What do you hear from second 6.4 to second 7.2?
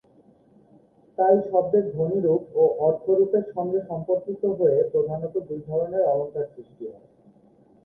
সৃষ্টি হয়।